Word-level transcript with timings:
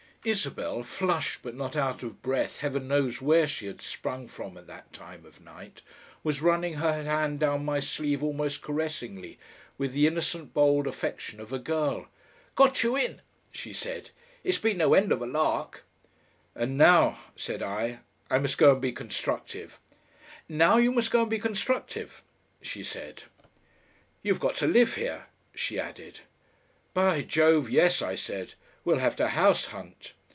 Isabel, 0.23 0.83
flushed 0.83 1.41
but 1.41 1.55
not 1.55 1.75
out 1.75 2.03
of 2.03 2.21
breath, 2.21 2.59
Heaven 2.59 2.87
knows 2.87 3.23
where 3.23 3.47
she 3.47 3.65
had 3.65 3.81
sprung 3.81 4.27
from 4.27 4.55
at 4.55 4.67
that 4.67 4.93
time 4.93 5.25
of 5.25 5.41
night! 5.41 5.81
was 6.23 6.43
running 6.43 6.75
her 6.75 7.01
hand 7.03 7.39
down 7.39 7.65
my 7.65 7.79
sleeve 7.79 8.21
almost 8.21 8.61
caressingly, 8.61 9.39
with 9.79 9.93
the 9.93 10.05
innocent 10.05 10.53
bold 10.53 10.85
affection 10.85 11.39
of 11.39 11.51
a 11.51 11.57
girl. 11.57 12.07
"Got 12.55 12.83
you 12.83 12.95
in!" 12.95 13.21
she 13.51 13.73
said. 13.73 14.11
"It's 14.43 14.59
been 14.59 14.77
no 14.77 14.93
end 14.93 15.11
of 15.11 15.23
a 15.23 15.25
lark." 15.25 15.85
"And 16.53 16.77
now," 16.77 17.17
said 17.35 17.63
I, 17.63 18.01
"I 18.29 18.37
must 18.37 18.59
go 18.59 18.73
and 18.73 18.81
be 18.81 18.91
constructive." 18.91 19.79
"Now 20.47 20.77
you 20.77 20.91
must 20.91 21.09
go 21.09 21.21
and 21.21 21.31
be 21.31 21.39
constructive," 21.39 22.21
she 22.61 22.83
said. 22.83 23.23
"You've 24.21 24.39
got 24.39 24.53
to 24.57 24.67
live 24.67 24.93
here," 24.93 25.25
she 25.55 25.79
added. 25.79 26.19
"By 26.93 27.23
Jove! 27.23 27.71
yes," 27.71 28.03
I 28.03 28.13
said. 28.13 28.53
"We'll 28.83 28.97
have 28.97 29.15
to 29.17 29.27
house 29.27 29.65
hunt." 29.65 30.13